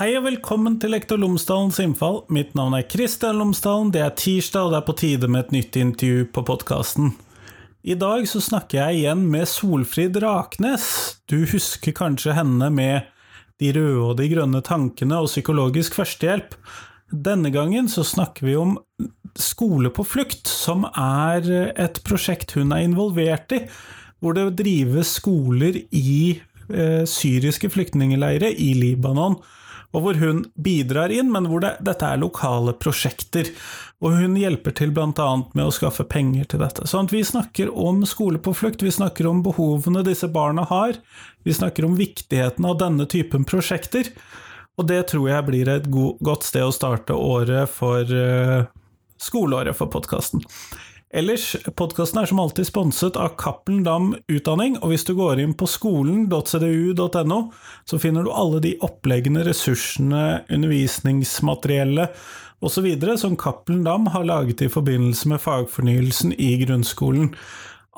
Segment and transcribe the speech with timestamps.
[0.00, 2.22] Hei og velkommen til Lektor Lomsdalens innfall.
[2.32, 3.90] Mitt navn er Kristian Lomsdalen.
[3.92, 7.10] Det er tirsdag, og det er på tide med et nytt intervju på podkasten.
[7.84, 10.86] I dag så snakker jeg igjen med Solfrid Raknes.
[11.28, 13.12] Du husker kanskje henne med
[13.60, 16.56] de røde og de grønne tankene og psykologisk førstehjelp.
[17.12, 18.78] Denne gangen så snakker vi om
[19.36, 21.44] Skole på flukt, som er
[21.76, 23.66] et prosjekt hun er involvert i,
[24.24, 26.40] hvor det drives skoler i
[26.72, 29.42] eh, syriske flyktningleirer i Libanon
[29.90, 33.50] og hvor hun bidrar inn, men hvor det, dette er lokale prosjekter.
[34.00, 35.30] Og hun hjelper til bl.a.
[35.52, 36.86] med å skaffe penger til dette.
[36.88, 41.00] Sånn at vi snakker om skole på flukt, vi snakker om behovene disse barna har,
[41.42, 44.12] vi snakker om viktigheten av denne typen prosjekter,
[44.78, 48.70] og det tror jeg blir et god, godt sted å starte året for uh,
[49.20, 50.44] skoleåret for podkasten.
[51.10, 55.56] Ellers, podkasten er som alltid sponset av Cappelen Dam Utdanning, og hvis du går inn
[55.58, 57.38] på skolen.cdu.no,
[57.82, 62.14] så finner du alle de oppleggene, ressursene, undervisningsmateriellet
[62.62, 62.86] osv.
[63.18, 67.34] som Cappelen Dam har laget i forbindelse med fagfornyelsen i grunnskolen.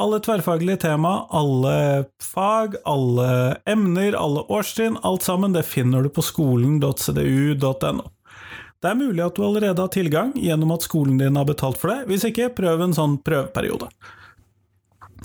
[0.00, 6.24] Alle tverrfaglige tema, alle fag, alle emner, alle årstrinn, alt sammen, det finner du på
[6.24, 8.08] skolen.cdu.no.
[8.82, 11.92] Det er mulig at du allerede har tilgang gjennom at skolen din har betalt for
[11.92, 13.86] det, hvis ikke, prøv en sånn prøveperiode.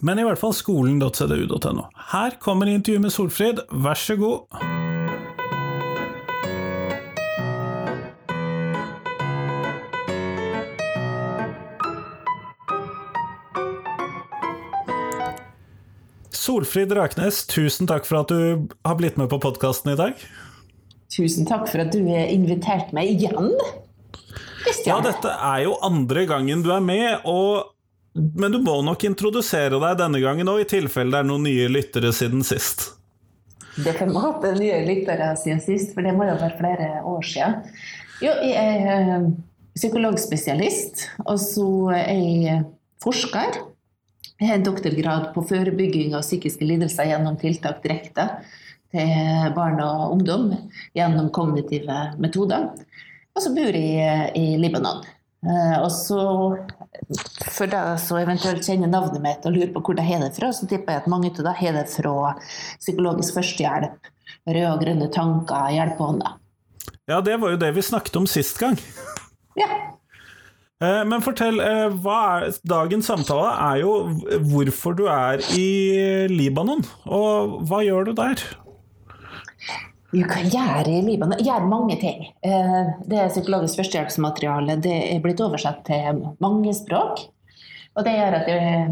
[0.05, 1.87] Men i hvert fall skolen.cdu.no.
[2.13, 4.45] Her kommer intervjuet med Solfrid, vær så god.
[16.29, 20.27] Solfrid Raknes, tusen takk for at du har blitt med på podkasten i dag.
[21.13, 23.53] Tusen takk for at du har invitert meg igjen.
[24.63, 24.91] Christian.
[24.91, 27.71] Ja, dette er jo andre gangen du er med, og,
[28.13, 31.69] men du må nok introdusere deg denne gangen òg, i tilfelle det er noen nye
[31.71, 32.89] lyttere siden sist.
[33.77, 37.61] Det kan være nye lyttere siden sist, for det må jo være flere år siden.
[38.25, 39.27] Jo, jeg er eh,
[39.77, 42.61] psykologspesialist, og så er jeg
[43.03, 43.59] forsker.
[44.37, 48.27] Jeg har en doktorgrad på forebygging av psykiske lidelser gjennom tiltak direkte
[48.93, 50.49] til barn og ungdom
[50.97, 52.71] gjennom kognitive metoder.
[53.37, 55.03] Og så bor jeg i Libanon.
[55.45, 56.21] Eh, og så,
[57.45, 60.49] for deg som eventuelt kjenner navnet mitt og lurer på hvor det er det fra,
[60.49, 62.33] så tipper jeg at mange av dere har det fra
[62.79, 64.13] psykologisk førstehjelp.
[64.47, 66.39] Røde og grønne tanker, hjelpehånder.
[67.07, 68.75] Ja, det var jo det vi snakket om sist gang.
[69.59, 69.69] Ja.
[70.83, 73.93] Eh, men fortell, eh, hva er, dagens samtale er jo
[74.51, 78.43] hvorfor du er i Libanon, og hva gjør du der?
[80.17, 82.23] Du kan gjøre i Libanon gjøre mange ting.
[82.41, 87.21] Det det psykologisk førstehjelpsmateriale det er blitt oversatt til mange språk.
[87.93, 88.87] Og det gjør at jeg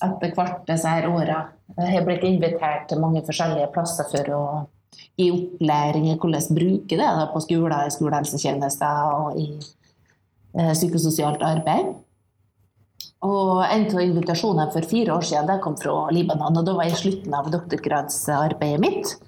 [0.00, 1.40] etter hvert disse åra
[1.76, 4.42] har blitt invitert til mange forskjellige plasser for å
[5.20, 9.48] gi opplæring i hvordan bruke det på skoler, i skolehelsetjenester og i
[10.56, 11.92] eh, psykososialt arbeid.
[13.28, 16.96] Og En av invitasjonene for fire år siden kom fra Libanon, og da var jeg
[16.96, 19.18] i slutten av doktorgradsarbeidet mitt.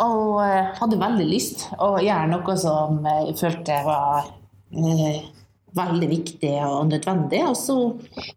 [0.00, 4.30] Og eh, hadde veldig lyst å gjøre noe som jeg følte var
[4.72, 5.20] eh,
[5.76, 7.42] veldig viktig og nødvendig.
[7.48, 7.76] Og så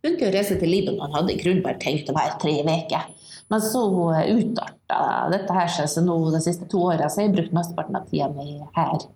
[0.02, 1.14] begynte jeg å reise til Libanon.
[1.16, 3.08] Hadde i grunnen bare tenkt å være tre uker.
[3.52, 3.84] Men så
[4.18, 5.00] eh, utarta
[5.32, 8.30] dette her seg, så nå de siste to åra har jeg brukt mesteparten av tida
[8.34, 9.08] mi her.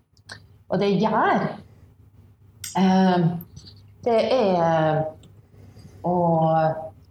[0.67, 1.45] Og det gjør,
[2.79, 3.27] eh,
[4.07, 5.05] det er
[6.07, 6.17] å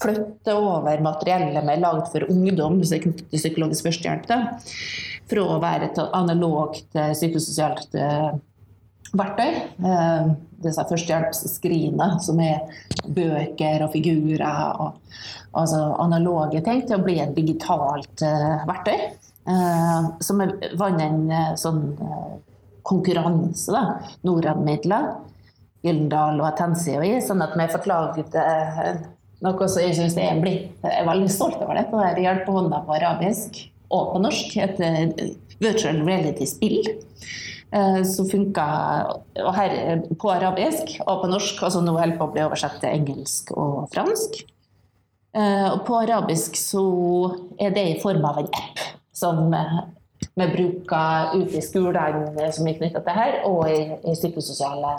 [0.03, 4.29] flytte over materiellet vi har lagd for ungdom, som er knyttet til psykologisk førstehjelp,
[5.31, 8.33] fra å være et analogt psykososialt eh,
[9.17, 9.49] verktøy.
[9.85, 10.31] Eh,
[10.63, 12.63] disse førstehjelpsskrinet, som er
[13.03, 15.01] bøker og figurer og
[15.59, 19.09] altså analoge ting, til å bli et digitalt uh, verktøy.
[19.43, 20.39] Uh, som
[20.79, 21.19] vant en
[21.59, 21.81] sånn
[22.87, 24.15] konkurranse, da.
[24.23, 25.11] Norad-midler.
[25.83, 28.37] Gyldendal og Atensi og i, sånn at vi fått laget
[29.43, 31.89] noe som jeg syns blitt Jeg er veldig stolt over det.
[31.91, 33.59] Det er hjelpehånda på arabisk
[33.91, 34.55] og på norsk.
[34.63, 34.79] Et
[35.59, 36.79] virtual reality-spill.
[37.73, 38.65] Eh, som funka
[40.21, 43.49] på arabisk og på norsk, og som nå holder på å bli oversatt til engelsk
[43.57, 44.43] og fransk.
[45.33, 46.83] Eh, og på arabisk så
[47.57, 48.83] er det i form av en app
[49.17, 49.79] som eh,
[50.37, 54.93] vi bruker ute i skolene som er knytta til her, og i, i psykososiale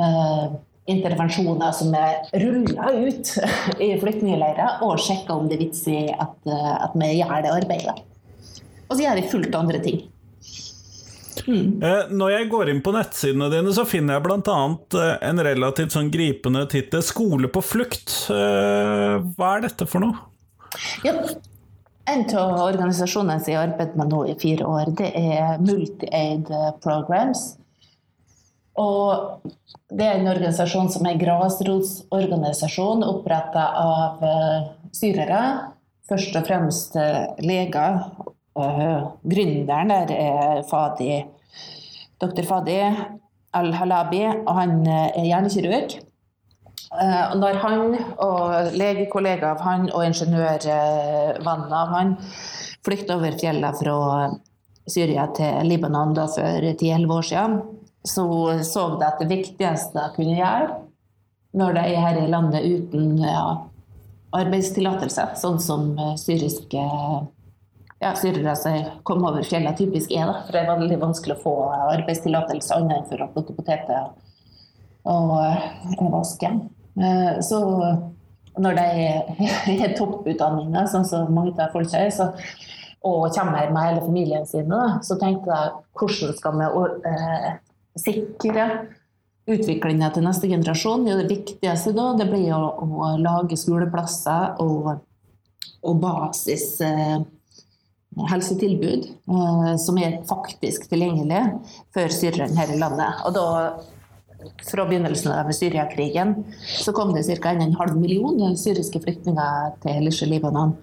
[0.00, 3.34] eh, intervensjoner som er rulla ut
[3.90, 8.00] i flyktningleirer, og sjekker om det er vits i at, at vi gjør det arbeidet.
[8.88, 10.06] Og så gjør vi fullt andre ting.
[11.46, 11.82] Mm.
[12.18, 14.56] Når jeg går inn på nettsidene dine, så finner jeg bl.a.
[14.98, 18.16] Eh, en relativt sånn gripende tittel 'Skole på flukt'.
[18.28, 20.18] Hva er dette for noe?
[21.06, 21.14] Ja,
[22.08, 26.52] en av organisasjonene som jeg har arbeidet med nå i fire år, det er Multi-Aid
[26.84, 27.54] Programs.
[28.78, 29.42] Og
[29.90, 34.22] det er en organisasjon som er grasrotsorganisasjon oppretta av
[34.94, 35.42] syrere.
[36.08, 36.94] Først og fremst
[37.44, 37.98] leger.
[38.58, 41.22] Uh, gründeren der er Fadi,
[42.18, 42.42] dr.
[42.48, 42.78] Fadi
[43.54, 45.98] al-Halabi, og han er hjernekirurg.
[46.88, 52.14] Uh, når han og legekollega av han og ingeniørvennen av han
[52.86, 53.96] flykta over fjellene fra
[54.88, 57.58] Syria til Libanon da for 10-11 år siden,
[58.08, 58.26] så
[58.64, 60.78] så de at det viktigste de kunne gjøre
[61.58, 63.44] når de er her i landet uten ja,
[64.36, 66.84] arbeidstillatelse, sånn som eh, syriske
[67.98, 70.28] ja, syrere som kom over fjellene typisk er.
[70.30, 70.42] Da.
[70.46, 71.54] For det er veldig vanskelig å få
[71.96, 74.10] arbeidstillatelse annet enn for å plukke poteter
[75.08, 75.34] og,
[75.98, 76.52] og vaske.
[76.98, 77.62] Eh, så
[78.58, 78.86] når de
[79.86, 82.30] er topputdanninger, sånn som mange av folk er, så,
[83.06, 84.72] og kommer her med hele familien sin,
[85.06, 86.70] så tenkte jeg hvordan skal vi
[87.10, 87.50] eh,
[87.98, 88.68] sikre
[89.48, 91.06] utviklinga til neste generasjon.
[91.08, 94.98] Det viktigste da, det blir å, å lage skoleplasser og,
[95.82, 97.18] og basis eh,
[98.30, 101.44] helsetilbud eh, som er faktisk tilgjengelig
[101.94, 103.22] for syrerne her i landet.
[103.28, 103.46] Og da,
[104.68, 106.36] fra begynnelsen av Syriakrigen
[106.78, 107.54] så kom det ca.
[107.54, 110.76] 1,5 million syriske flyktninger til Lisje, Libanon.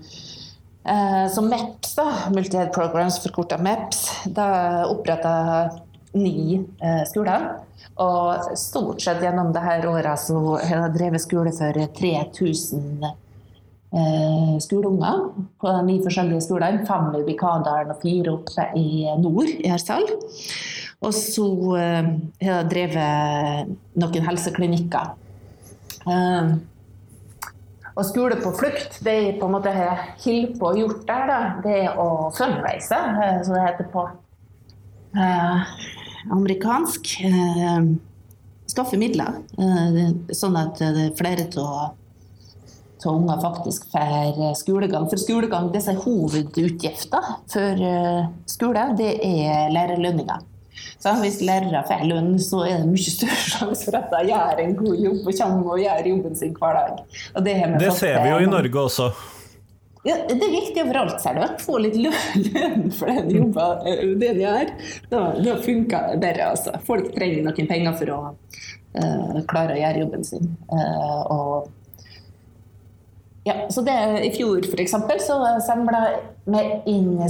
[0.86, 1.96] Eh, så MEPS,
[2.36, 4.50] Multi-Head Programs forkorta MEPS, da
[4.92, 5.36] oppretta
[6.14, 7.48] ni eh, skoler.
[8.02, 13.06] Og stort sett gjennom dette året så har de drevet skole for 3000
[13.96, 15.22] eh, skoleunger
[15.62, 16.86] på de ni forskjellige skolene.
[16.88, 20.08] Fem i Bikadalen og fire oppe i nord i Hersal.
[21.06, 21.48] Og så
[21.80, 22.14] eh,
[22.44, 25.12] har jeg drevet noen helseklinikker.
[26.06, 26.56] Eh,
[27.96, 31.30] og skole på flukt, det jeg på en måte har holdt på og gjort der,
[31.30, 34.08] da, det er å fundraise, eh, som det heter på
[36.36, 37.08] amerikansk.
[38.68, 39.38] Skaffe midler,
[40.36, 41.94] sånn at det er flere av
[43.12, 45.08] unger faktisk får skolegang.
[45.12, 50.52] For skolegang, disse er hovedutgifter for eh, skole, det er lærerlønninger.
[51.00, 54.64] Så hvis lærere får lønn, så er det mye større sjanse for at de gjør
[54.64, 57.00] en god jobb og kommer og gjør jobben sin hver dag.
[57.46, 59.10] det, det ser vi jo i Norge også.
[60.06, 61.46] Ja, det er viktig overalt, ser du.
[61.66, 64.74] Få litt lønn for den jobben, eh, det de gjør.
[65.10, 66.52] Da, da funker det bedre.
[66.52, 66.76] Altså.
[66.86, 70.54] Folk trenger noen penger for å uh, klare å gjøre jobben sin.
[70.70, 71.74] Uh, og,
[73.46, 76.00] ja, så det, I fjor for eksempel, så samla
[76.50, 77.22] vi inn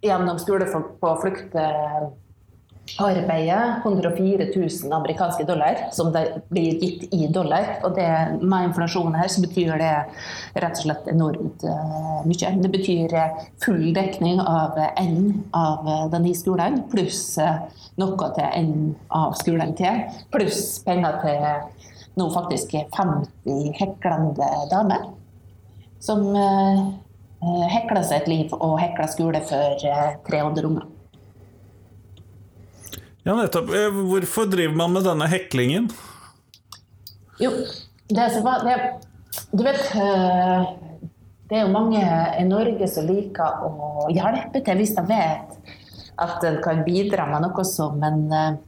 [0.00, 7.82] gjennom skolefolk på fluktearbeidet 104 000 amerikanske dollar, som det blir gitt i dollar.
[7.82, 8.06] Og det,
[8.38, 10.06] med inflasjonen her så betyr det
[10.54, 12.54] rett og slett enormt uh, mye.
[12.62, 13.34] Det betyr eh,
[13.66, 17.34] full dekning av én av de denne skolen, pluss
[17.98, 21.42] noe til én av skolen til, pluss penger til
[22.22, 25.10] nå faktisk 50 heklende damer.
[26.00, 26.30] Som
[27.40, 29.76] hekla seg et liv og hekla skole for
[30.28, 30.88] 300 unger.
[33.22, 33.68] Ja, nettopp.
[33.76, 35.90] Eh, hvorfor driver man med denne heklingen?
[37.40, 37.50] Jo,
[38.08, 38.76] det er så det,
[39.52, 40.70] Du vet eh,
[41.48, 45.76] Det er jo mange i Norge som liker å hjelpe til hvis de vet
[46.20, 48.58] at en kan bidra med noe som en eh,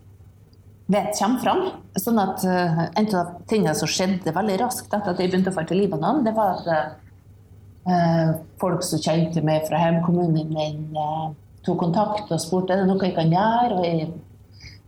[0.93, 1.63] vet kommer fram.
[1.97, 5.65] Sånn at En av tingene som skjedde veldig raskt etter at jeg begynte å dra
[5.69, 7.02] til Libanon, det var at
[8.63, 10.99] folk som kjente meg fra hjemkommunen min,
[11.67, 13.79] tok kontakt og spurte er det noe jeg kan gjøre.
[13.79, 14.11] og jeg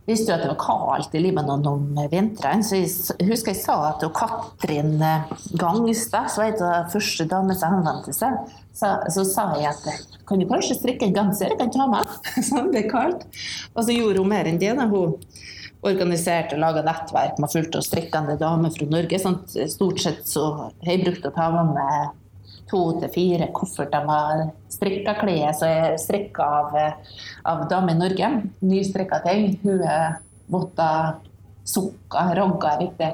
[0.05, 3.77] visste jo at det var kaldt i Libanon om vinteren, så jeg husker jeg sa
[3.89, 8.37] at Katrin eh, Gangstad, som var en av de første damene som henvendte seg,
[8.75, 12.15] så, så, sa jeg at kan du kanskje strikke en genser jeg kan ta med?
[12.49, 13.25] sånn det er kaldt.
[13.73, 14.75] Og så gjorde hun mer enn det.
[14.77, 15.17] da hun
[15.85, 19.19] organiserte og laga nettverk med fullt av strikkende damer fra Norge.
[19.21, 19.37] Sånn,
[19.69, 22.13] stort sett så jeg brukt å ta med meg
[22.69, 26.75] to til fire kofferter med strikka klær som er strikka av,
[27.45, 28.31] av Dame i Norge.
[28.65, 29.53] Nystrikka ting.
[29.63, 29.99] Hue,
[30.51, 31.21] votter,
[31.65, 33.13] sokker, rogger er viktig.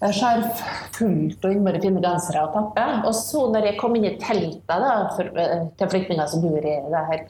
[0.00, 0.62] skjerf,
[0.96, 2.86] fullt og innmari fine gensere å tappe.
[3.04, 6.58] Og så når jeg kom inn i teltet da, for, eh, til flyktninger som bor
[6.58, 7.26] i det her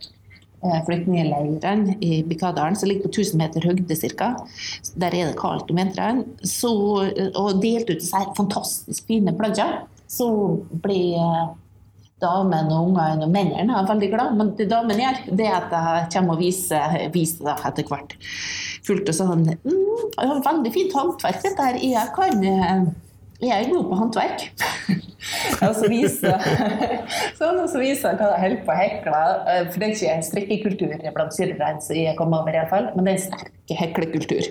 [0.87, 4.35] flyktningleiren i Bikadalen, som ligger på 1000 meter høyde ca.
[4.95, 6.25] Der er det kaldt om vinteren.
[6.45, 6.73] Så,
[7.35, 9.87] og delte ut disse fantastisk fine plaggene.
[10.11, 10.29] Så
[10.83, 11.19] blir
[12.21, 14.35] damene damen og ungene og mennene veldig glad.
[14.39, 18.17] Men det damen gjør, det er at jeg kommer og viser, viser det etter hvert
[18.87, 21.79] fullt og sånn mm, Veldig fint håndverk, dette her.
[21.85, 22.91] Jeg kan eh,
[23.41, 24.43] jeg er god på håndverk.
[25.65, 26.43] og så viser
[27.39, 29.21] sånn, så viser jeg hva jeg holder på å hekle.
[29.53, 32.91] Eh, for det er ikke strikkekultur blant syrerne som jeg kom over, i hvert fall,
[32.97, 34.51] men det er en sterk heklekultur.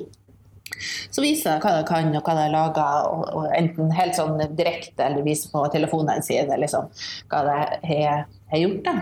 [1.11, 4.39] Så viser jeg hva jeg kan og hva jeg lager, og, og enten helt sånn
[4.57, 6.87] direkte eller viser på telefonen sine liksom,
[7.31, 7.43] hva
[7.83, 8.85] jeg har gjort.
[8.87, 8.95] Da.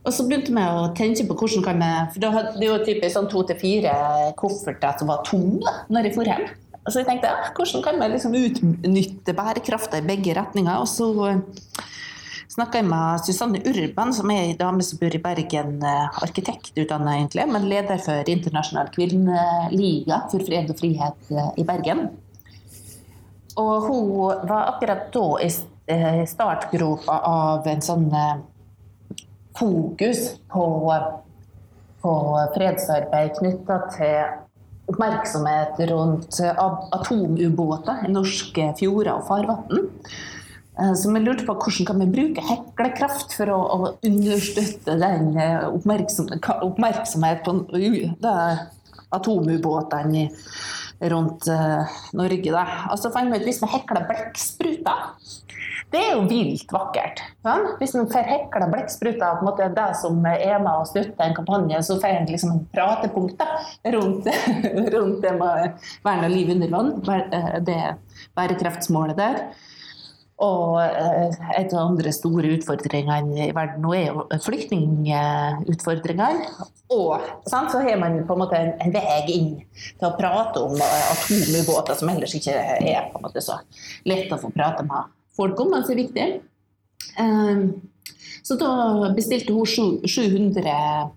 [0.00, 2.78] Og så begynte vi å tenke på hvordan kan vi For da hadde det jo
[2.86, 3.92] typisk sånn to til fire
[4.40, 6.46] kofferter som var tomme når jeg dro hjem.
[6.80, 10.80] Og så jeg tenkte ja, hvordan kan vi liksom utnytte bærekrafta i begge retninger.
[10.80, 11.10] Og så
[12.60, 17.46] snakka med Susanne Urban, som er ei dame som bor i Bergen, eh, arkitektutdanna egentlig,
[17.48, 22.10] men leder for Internasjonal kvinneliga for fred og frihet eh, i Bergen.
[23.56, 24.10] Og hun
[24.48, 25.48] var akkurat da i
[26.28, 28.04] startgropa av en sånn
[29.58, 30.20] fokus
[30.52, 30.66] på,
[32.04, 32.12] på
[32.54, 36.38] fredsarbeid knytta til oppmerksomhet rundt
[36.92, 39.90] atomubåter i norske fjorder og farvann.
[40.80, 45.32] Eh, så vi lurte på hvordan kan vi bruke heklekraft for å, å understøtte den
[45.70, 47.56] oppmerksomheten oppmerksomhet, på
[49.10, 50.28] atomubåtene
[51.10, 52.52] rundt uh, Norge.
[52.52, 52.64] Da.
[52.92, 55.06] Og så fant vi ut hvis vi hekler blekkspruter
[55.90, 57.22] det er jo vilt vakkert.
[57.46, 57.56] Ja?
[57.80, 61.80] Hvis man får hekla blekkspruter, en måte det som er med å støtte en kampanje,
[61.86, 63.42] så får en liksom en pratepunkt
[63.96, 64.28] rundt,
[64.94, 67.80] rundt, det med vern av liv under vann, eh, det
[68.38, 69.42] bærekraftsmålet der.
[70.40, 71.28] Og eh,
[71.58, 74.14] et av de andre store utfordringene i verden nå er jo
[74.46, 76.44] flyktningutfordringene.
[76.96, 77.10] Og
[77.50, 79.50] sant, så har man på en måte en, en vei inn
[79.82, 83.54] til å prate om atomubåter som ellers ikke er på en måte så
[84.08, 85.00] lett å få prate med
[85.36, 86.28] folk om, altså viktig.
[87.20, 87.62] Ehm,
[88.42, 88.70] så da
[89.16, 89.66] bestilte hun
[90.08, 91.10] 700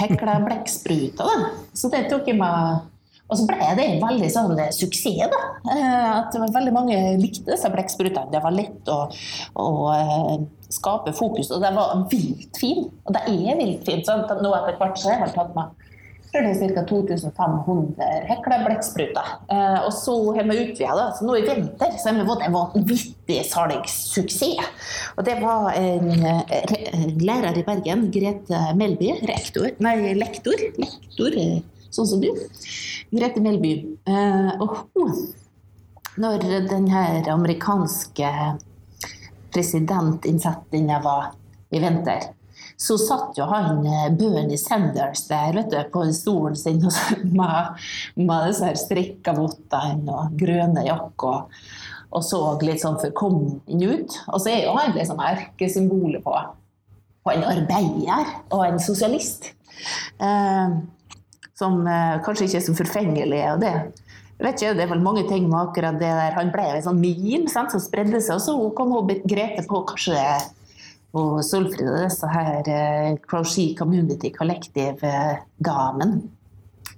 [0.00, 1.46] hekla blekkspruter.
[1.74, 2.89] Så det tok jeg med
[3.30, 5.30] og så ble det en veldig sånn suksess.
[5.30, 8.30] da, eh, At veldig mange likte disse blekksprutene.
[8.32, 9.04] Det var lett å,
[9.54, 12.90] å, eh, skape fokus, og det var vilt fint.
[13.06, 14.06] Og det er vilt fint.
[14.06, 15.70] sånn at Nå etter hvert så har jeg tatt meg
[16.30, 16.84] ca.
[16.86, 19.30] 2500 hekla blekkspruter.
[19.50, 21.08] Eh, og så har vi utvida.
[21.16, 24.70] Så nå i vinter så har vi fått en vanvittig salgssuksess.
[25.16, 31.60] Og det var en eh, lærer i Bergen, Grete Melby, rektor, nei, lektor, lektor, eh,
[31.90, 32.30] sånn som du.
[33.10, 33.74] Grete Melby.
[34.08, 35.14] Eh, og hun,
[36.20, 38.34] når den her amerikanske
[39.50, 41.32] presidentinnsettingen var
[41.74, 42.30] i vinter
[42.80, 46.80] så satt jo han eh, Bernie Sanders der vet du, på stolen sin
[47.38, 47.82] med,
[48.16, 51.42] med disse strikka vottene og grønne jakker.
[52.10, 54.16] Og så litt sånn forkommen ut.
[54.32, 56.32] Og så er jo han liksom erkesymbolet på,
[57.22, 59.52] på en arbeider og en sosialist.
[60.18, 60.80] Eh,
[61.60, 63.42] som eh, kanskje ikke er så forfengelig.
[63.52, 63.74] og det
[64.40, 66.38] vet ikke, Det er vel mange ting med akkurat det der.
[66.38, 70.16] Han ble en sånn meme som spredde seg, og så kom hun Grete på kanskje
[70.16, 70.40] det
[71.10, 76.12] og Solfrid og disse her eh, Crochet Community Collective-damen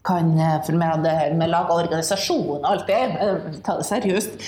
[0.05, 3.01] kan eh, For vi hadde vi laga organisasjon og alt det.
[3.23, 4.45] Eh, ta det seriøst.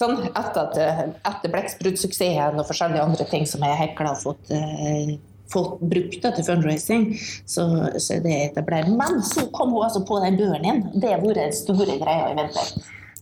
[0.00, 5.16] Sånn etter, etter blekksprut-suksessen og forskjellige andre ting som jeg hekla og fått, eh,
[5.52, 7.08] fått brukt det til fundraising,
[7.46, 7.66] så,
[7.98, 8.90] så er det etablert.
[8.92, 12.38] Men så kom hun altså på den børen Det har vært den store greia i
[12.38, 12.72] vinter.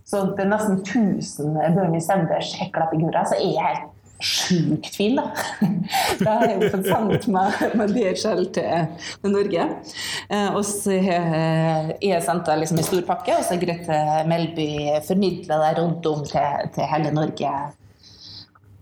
[0.04, 3.24] Så det er nesten 1000 Bernie Sanders hekla figurer.
[3.28, 3.92] Så er jeg helt
[4.24, 5.30] sjukt fin, da.
[6.18, 9.66] Det har jeg jo fått sendt med, med DHL til, til Norge.
[10.28, 13.98] Eh, og så har jeg sendt det liksom i stor pakke, og så har Grete
[14.30, 14.68] Melby
[15.08, 17.52] formidla det rundt om til, til, hele Norge.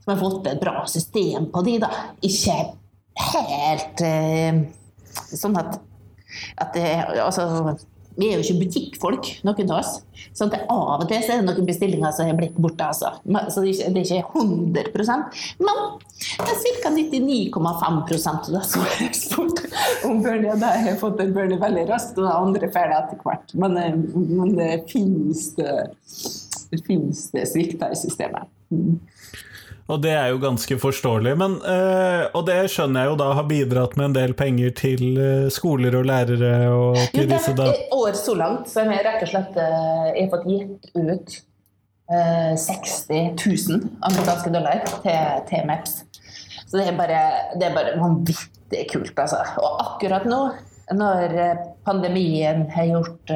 [0.02, 1.90] Som har fått et bra system på de, da.
[2.26, 2.58] Ikke
[3.20, 4.62] helt eh,
[5.36, 5.80] sånn at,
[6.62, 6.86] at det,
[7.20, 7.76] altså,
[8.16, 9.92] vi er jo ikke butikkfolk, noen av oss.
[10.36, 12.84] Så at av og til er det noen bestillinger som er blitt borte.
[12.84, 13.12] Altså.
[13.52, 14.92] Så det er ikke 100
[15.62, 15.80] men
[16.42, 16.92] det er ca.
[16.92, 19.64] 99,5 av det som er eksport.
[20.08, 22.98] Om Bernie og jeg har fått en Bernie veldig raskt, og det andre får det
[23.00, 23.56] etter hvert.
[23.64, 25.78] Men, eh, men det finnes det,
[26.72, 26.82] det,
[27.32, 28.52] det svikter i systemet.
[28.72, 29.00] Mm.
[29.90, 31.32] Og det er jo ganske forståelig.
[31.38, 35.18] Men, øh, og det skjønner jeg jo da har bidratt med en del penger til
[35.18, 39.06] øh, skoler og lærere og til disse da et år så langt, så har jeg
[39.08, 41.36] rett og slett øh, jeg fått gitt ut
[42.12, 46.02] eh, 60 000 amerikanske dollar til, til Maps.
[46.68, 47.22] Så det er, bare,
[47.58, 49.42] det er bare vanvittig kult, altså.
[49.60, 50.38] Og akkurat nå,
[50.96, 51.34] når
[51.84, 53.32] pandemien har gjort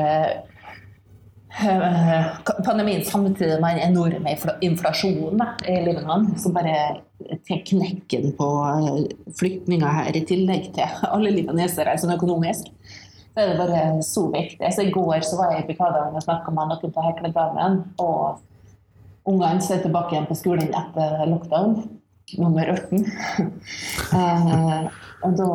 [2.64, 4.26] pandemien samtidig med en enorm
[4.60, 7.00] inflasjon i Libanon, som bare
[7.48, 8.48] tar knekken på
[9.38, 12.68] flyktninger her, i tillegg til alle libanesere sånn økonomisk.
[13.36, 14.68] Så er det bare så viktig.
[14.72, 17.82] Så I går så var jeg i Bikadaen og snakka med noen på Hekledamen.
[18.00, 18.40] Og
[19.28, 21.76] ungene ser er tilbake igjen på skolen etter lockdown,
[22.40, 23.04] nummer 18.
[24.20, 24.88] eh,
[25.26, 25.50] og da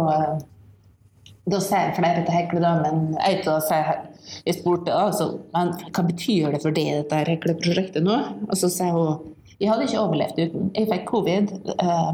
[1.49, 3.41] da ser flere til Hekledamen Jeg
[4.45, 8.17] jeg spurte altså, men hva betyr det for deg, dette hekleprosjektet nå?
[8.47, 9.31] Og så sier hun
[9.61, 10.69] jeg hadde ikke overlevd uten.
[10.73, 11.51] Jeg fikk covid.
[11.69, 12.13] Eh,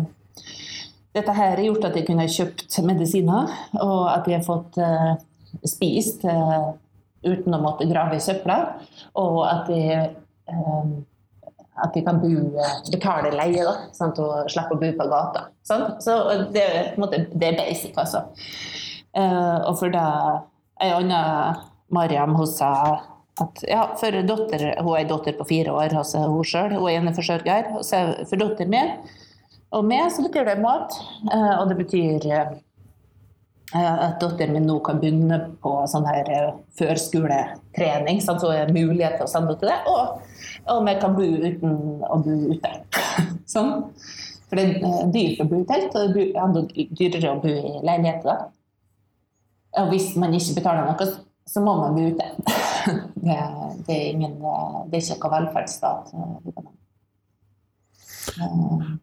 [1.15, 5.13] dette har gjort at jeg kunne kjøpt medisiner, og at jeg har fått uh,
[5.65, 6.73] spist uh,
[7.23, 8.57] uten å måtte grave i søpla.
[9.17, 10.11] Og at jeg,
[10.51, 12.33] at jeg kan bo,
[12.91, 14.19] betale leie, da, sant?
[14.19, 15.47] og slippe å bo på gata.
[15.65, 16.03] Sant?
[16.03, 16.19] Så
[16.53, 16.67] det,
[16.99, 18.27] det, er basic, altså.
[19.17, 20.07] Og for da
[20.83, 21.21] ei anna
[21.89, 22.71] Mariam hun sa
[23.41, 26.89] at ja, for dotter, hun er en datter på fire år, altså hun sjøl, hun
[26.89, 27.71] er eneforsørger.
[27.81, 28.93] For datteren min
[29.75, 30.95] og meg så betyr det mat,
[31.27, 32.53] eh, og det betyr eh,
[33.75, 39.19] at datteren min nå kan begynne på sånn her eh, førskoletrening, sånn så er mulighet
[39.19, 39.79] til å sende henne til det.
[39.91, 40.37] Og,
[40.73, 41.75] og vi kan bo uten
[42.07, 42.73] å bo ute.
[43.53, 43.73] sånn.
[44.47, 47.51] For det er dyrt å bo i telt, og det er enda dyrere å bo
[47.51, 48.23] i leilighet.
[49.77, 51.09] Og hvis man ikke betaler noe,
[51.47, 52.31] så må man bo ute.
[53.27, 54.85] Det, er det er ikke noen
[55.33, 56.13] velferdsstat.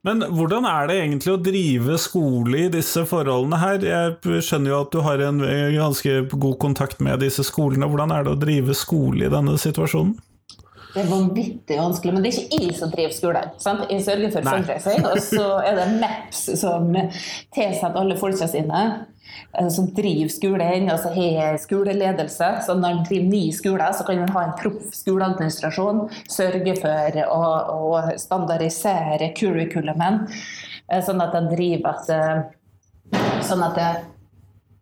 [0.04, 3.84] Men hvordan er det egentlig å drive skole i disse forholdene her?
[3.84, 5.42] Jeg skjønner jo at du har en
[5.74, 7.88] ganske god kontakt med disse skolene.
[7.90, 10.16] Hvordan er det å drive skole i denne situasjonen?
[10.94, 13.57] Det er vanvittig vanskelig, men det er ikke jeg som driver skolen.
[13.62, 13.88] Sant?
[13.90, 18.85] Jeg sørger for fundraising, og så er det MEPS som tilsetter alle folka sine.
[19.59, 22.50] Eh, som driver skolen, altså har skoleledelse.
[22.66, 26.04] Så når en driver ny skole, så kan en ha en proff skoleadministrasjon.
[26.30, 27.42] Sørge for å,
[27.74, 30.24] å standardisere curriculumen,
[30.88, 32.44] eh, sånn at en driver at eh,
[33.44, 33.88] Sånn at det,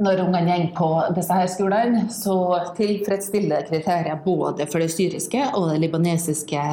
[0.02, 2.36] når ungene går på disse her skolene, så
[2.76, 6.66] tilfredsstiller kriterier både for det syriske og det libanesiske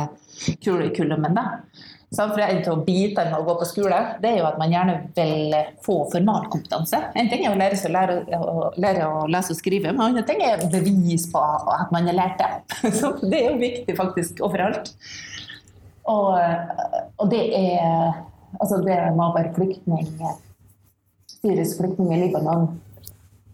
[0.64, 1.40] curriculumen.
[2.16, 4.96] For En av bitene med å gå på skole det er jo at man gjerne
[5.14, 5.54] vil
[5.86, 7.04] få formalkompetanse.
[7.14, 10.06] En ting er å lære, å lære, å lære å lese og skrive, men en
[10.08, 11.44] annen ting er bevis på
[11.76, 12.50] at man har lært det.
[13.00, 14.90] Så det er jo viktig faktisk overalt.
[16.10, 16.34] Og,
[17.22, 17.86] og det er
[18.58, 20.08] altså det med å være flyktning,
[21.30, 22.72] syrisk flyktning i Libanon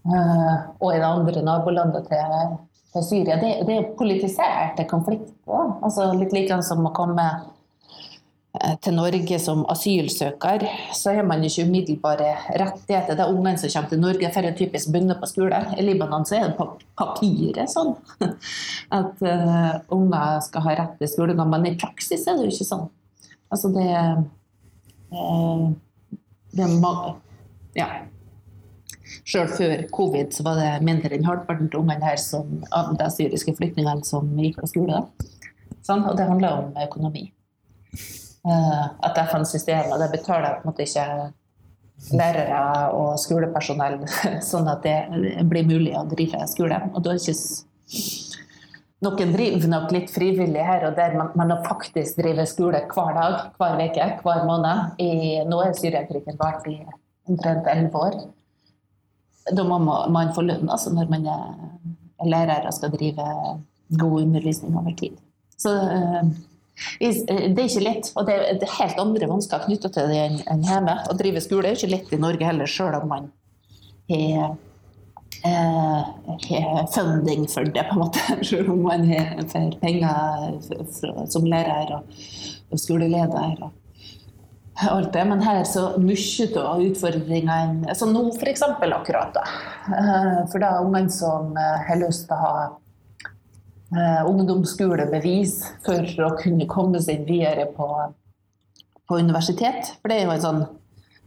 [0.06, 2.56] og i det andre nabolandet til,
[2.92, 5.74] til Syria, det, det er politiserte konflikter.
[5.82, 7.26] Altså litt like som å komme
[8.56, 10.64] Eh, til Norge som asylsøker,
[10.94, 13.18] så har man ikke umiddelbare rettigheter.
[13.18, 15.60] Er ungene som kommer til Norge får typisk begynne på skole.
[15.76, 17.94] I Libanon så er det på papiret sånn
[19.00, 22.68] at uh, unger skal ha rett til skolegang, men i praksis er det jo ikke
[22.70, 22.86] sånn.
[23.52, 23.88] Altså det,
[25.12, 25.66] uh,
[26.56, 27.16] det er mange
[27.76, 27.90] Ja.
[29.26, 33.08] Sjøl før covid så var det mindre enn halvparten av ungene her som, av de
[33.10, 35.00] syriske flyktningene som gikk på skole.
[35.86, 37.24] Sånn, og det handler om økonomi.
[38.46, 41.06] Uh, at FN-systemet det betaler på en måte ikke
[42.14, 42.60] lærere
[42.94, 43.98] og skolepersonell
[44.50, 46.78] sånn at det blir mulig å drive skole.
[46.92, 47.36] Og da er ikke
[49.06, 53.36] noen driver nok litt frivillig her og der, men å faktisk drive skole hver dag,
[53.58, 54.96] hver uke, hver måned.
[55.02, 55.10] I,
[55.50, 56.78] nå er Syriakrigen vart i
[57.26, 58.18] omtrent elleve år.
[59.54, 63.24] Da må man få lønn altså, når man er lærer og skal drive
[64.00, 65.18] god undervisning over tid.
[65.60, 66.30] Så eh,
[67.00, 70.64] Eh, det er ikke lett, og det er helt andre vansker knytta til det enn
[70.66, 70.98] hjemme.
[71.08, 73.30] Å drive skole er ikke lett i Norge heller, sjøl om man
[74.10, 74.56] har
[75.46, 78.20] eh, funding for det, på en måte.
[78.48, 79.42] Selv om man har
[79.80, 80.60] penger
[81.32, 83.56] som lærer og skoleleder.
[83.64, 83.85] og
[84.84, 88.62] alt det, Men her er så mye av utfordringene Som nå, f.eks.
[88.62, 89.34] akkurat.
[89.34, 89.44] da.
[89.86, 92.56] Eh, for da ungene som har lyst til å ha
[93.94, 97.88] eh, ungdomsskolebevis for å kunne komme seg videre på,
[99.06, 99.96] på, universitet.
[100.00, 100.66] For det er jo en sånn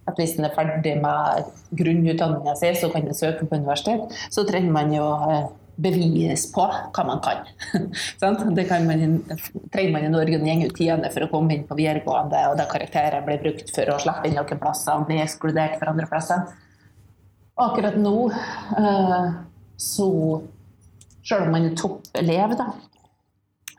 [0.10, 4.14] at hvis en er ferdig med grunnutdanninga si, så kan en søke på universitet.
[4.34, 7.46] Så trenger man jo eh, bevis på hva man kan.
[8.58, 9.20] det kan man,
[9.74, 12.58] trenger man i Norge når går ut tiende for å komme inn på videregående, og
[12.60, 16.10] da karakterer blir brukt for å slippe inn noen plasser og bli ekskludert for andre
[16.10, 16.46] plasser.
[17.60, 19.32] Akkurat nå eh,
[19.80, 20.12] så
[21.30, 22.70] selv om man er toppelev, da,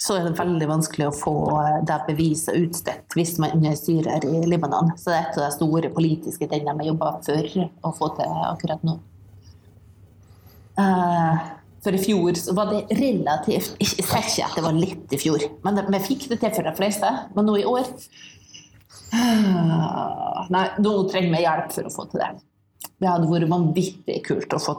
[0.00, 4.42] så er det veldig vanskelig å få eh, det beviset utstedt hvis man styrer i
[4.48, 4.94] Libanon.
[4.96, 7.56] Så det er et av de store politiske tingene vi jobba for
[7.88, 8.98] å få til akkurat nå.
[10.80, 11.36] Uh,
[11.84, 15.20] for i fjor så var det relativt Jeg sier ikke at det var litt i
[15.20, 17.12] fjor, men vi fikk det til for de fleste.
[17.36, 17.88] Men nå i år
[20.54, 22.30] Nei, nå trenger vi hjelp for å få til det.
[23.00, 24.74] Det hadde vært vanvittig kult å få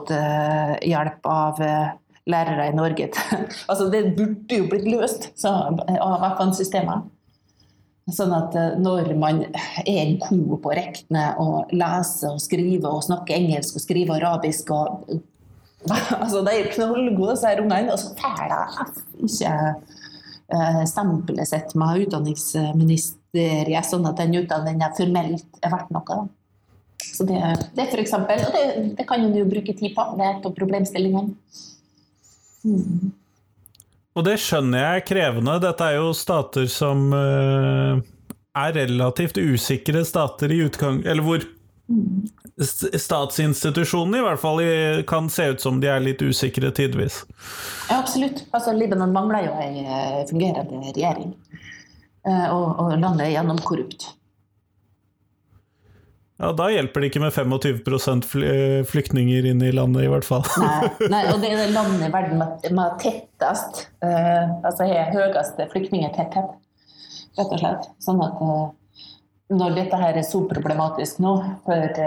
[0.86, 1.60] hjelp av
[2.30, 3.10] lærere i Norge.
[3.70, 7.10] altså det burde jo blitt løst av FN-systemet.
[8.10, 9.44] Sånn at eh, når man
[9.86, 14.72] er god på å regne og lese og skrive og snakke engelsk og skrive arabisk
[14.74, 15.12] og
[16.22, 19.54] altså De er knallgode, disse ungene, og så får de ikke
[20.54, 26.20] uh, stempelet sitt med utdanningsministeriet, sånn at den utdanningen formelt er verdt noe.
[27.02, 27.40] Så det,
[27.76, 30.06] det for eksempel, og det, det kan en jo bruke tid på.
[30.18, 31.34] Det er et av problemstillingene.
[32.62, 33.10] Mm.
[34.12, 35.58] Og det skjønner jeg er krevende.
[35.64, 37.98] Dette er jo stater som uh,
[38.58, 41.02] er relativt usikre stater i utgang...
[41.08, 41.44] Eller hvor.
[42.62, 44.60] Statsinstitusjonene i hvert fall
[45.08, 47.22] kan se ut som de er litt usikre tidvis.
[47.88, 48.44] Ja, absolutt.
[48.52, 51.32] Altså, Libanon mangler jo en eh, fungerende regjering.
[52.22, 54.12] Uh, og, og landet er gjennomkorrupt.
[56.42, 58.28] Ja, Da hjelper det ikke med 25%
[58.90, 60.46] flyktninger inn i landet, i hvert fall.
[60.62, 65.10] Nei, nei og det er det landet i verden med, med tettest, uh, altså har
[65.14, 66.54] høyeste flyktningtetthet,
[67.38, 67.90] rett og slett.
[68.02, 68.70] Sånn at uh,
[69.52, 71.34] når dette her er så problematisk nå
[71.66, 72.00] for,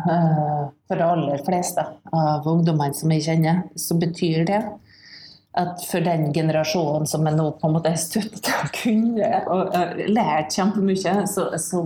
[0.00, 4.62] uh, for de aller fleste av ungdommene som jeg kjenner, så betyr det
[5.56, 9.30] at for den generasjonen som er nå på en måte er støttet til å kunne
[9.52, 11.84] og lært kjempemye, så, så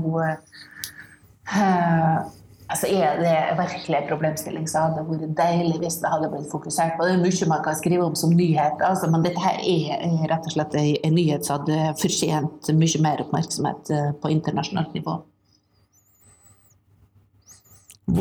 [1.51, 2.23] Uh,
[2.71, 6.95] altså er det virkelig en problemstilling, så hadde vært deilig hvis det hadde blitt fokusert
[6.97, 7.09] på.
[7.09, 10.47] Det er mye man kan skrive om som nyhet, altså, men dette her er, rett
[10.47, 15.19] og slett en, nyhet som hadde fortjent mye mer oppmerksomhet uh, på internasjonalt nivå.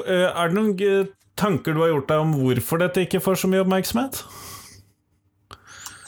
[0.06, 3.50] Eh, er det noen tanker du har gjort deg om hvorfor dette ikke får så
[3.52, 4.22] mye oppmerksomhet?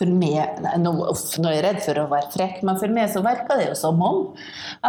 [0.01, 3.21] For meg, nå, nå er jeg redd for å være frekk, men for meg så
[3.25, 4.21] virker det jo som om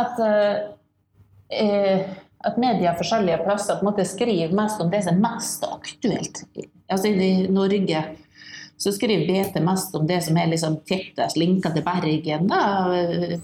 [0.00, 2.06] at eh,
[2.46, 6.42] at media forskjellige plasser på en måte skriver mest om det som er mest aktuelt.
[6.90, 8.02] Altså I Norge
[8.82, 12.48] så skriver BT mest om det som er liksom tettest linka til Bergen.
[12.50, 12.62] Da,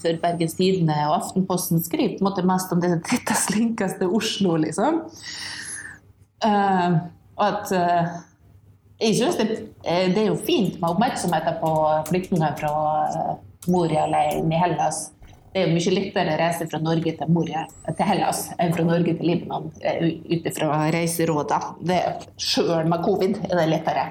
[0.03, 3.53] for Bergens Tidende og Aftenposten skriver på en måte mest om det som er tettest
[3.55, 5.05] linka til Oslo, liksom.
[6.43, 6.99] Uh,
[7.43, 8.11] at uh,
[8.99, 9.47] jeg synes det,
[9.87, 11.71] eh, det, er jo fint med oppmerksomheten på
[12.11, 12.73] flyktninger fra
[13.71, 15.09] Moria-leiren i Hellas
[15.59, 18.85] det er jo mye lettere å reise fra Norge til, Moria, til Hellas enn fra
[18.87, 21.97] Norge til Libanon eh, ut ifra reiserådene.
[22.39, 24.05] Sjøl med covid er det lettere.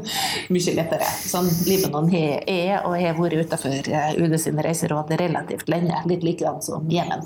[0.52, 1.08] mye lettere.
[1.24, 6.02] Sånn Libanon er og har vært utenfor eh, UD sine reiseråd relativt lenge.
[6.10, 7.24] Litt likedan som Jemen.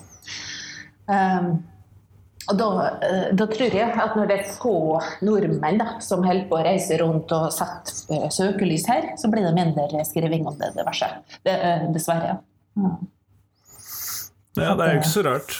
[1.10, 1.56] Um,
[2.52, 2.68] og da,
[3.08, 6.62] eh, da, tror jeg at når det er få nordmenn da, som holder på å
[6.68, 11.10] reise rundt og setter søkelys her, så blir det mindre skriving om det diverse.
[11.42, 12.38] Dessverre.
[12.78, 13.02] Mm.
[14.56, 15.56] Ja, det er jo ikke så rart.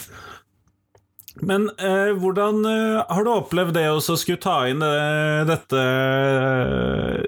[1.43, 5.81] Men eh, hvordan eh, har du opplevd det å skulle ta inn eh, dette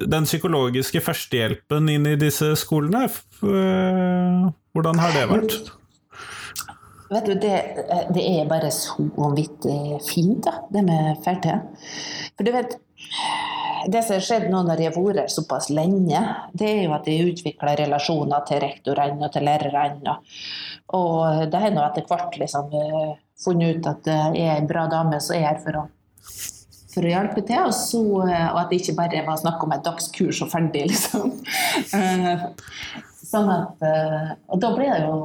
[0.06, 3.08] Den psykologiske førstehjelpen inn i disse skolene?
[3.42, 5.58] Eh, hvordan har det vært?
[7.10, 7.56] Vet du, det,
[8.14, 11.60] det er bare så vanvittig fint, da, det med Ferte.
[12.34, 12.78] For du vet
[13.86, 16.22] det som har skjedd nå når jeg har vært såpass lenge,
[16.56, 20.16] det er jo at jeg utvikler relasjoner til rektorene og til lærerne.
[20.94, 24.86] Og det har jeg etter hvert liksom eh, funnet ut at jeg er en bra
[24.90, 25.84] dame som er her for å,
[26.94, 27.62] for å hjelpe til.
[27.66, 30.86] Og, så, eh, og, at det ikke bare var snakk om et dagskurs og ferdig,
[30.92, 31.32] liksom.
[31.96, 32.46] Eh,
[33.32, 33.86] sånn at,
[34.46, 35.16] og da ble det jo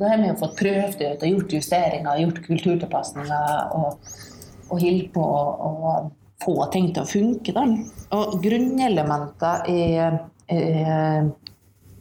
[0.00, 4.14] da har vi jo fått prøvd ut og gjort justeringer, gjort kulturtilpasninger og,
[4.72, 5.26] og holdt på.
[5.26, 5.92] å
[6.40, 7.52] få ting til å funke.
[7.52, 7.66] Da.
[8.16, 9.82] Og grunnelementer i,
[10.56, 10.60] i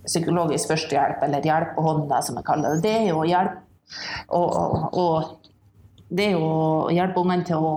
[0.09, 3.65] psykologisk førstehjelp, eller hjelp på hånda, som jeg kaller det, det er jo å hjelpe
[4.29, 5.49] og,
[6.09, 7.73] det er jo å hjelpe ungene til å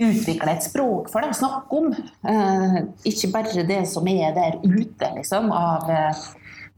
[0.00, 1.90] utvikle et språk for dem å snakke om.
[2.32, 2.78] Eh,
[3.10, 6.22] ikke bare det som er der ute, liksom, av eh,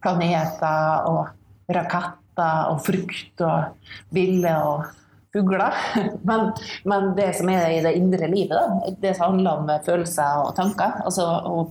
[0.02, 4.90] planeter og raketter og frukt og biller og
[5.32, 5.76] fugler.
[6.28, 6.50] Men,
[6.84, 10.52] men, det som er i det indre livet, da, det som handler om følelser og
[10.58, 11.62] tanker, altså å